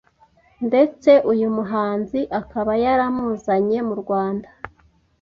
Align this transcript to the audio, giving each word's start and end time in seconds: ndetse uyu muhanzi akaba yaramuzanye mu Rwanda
ndetse 0.67 1.11
uyu 1.31 1.47
muhanzi 1.57 2.19
akaba 2.39 2.71
yaramuzanye 2.83 3.77
mu 3.87 3.95
Rwanda 4.01 4.47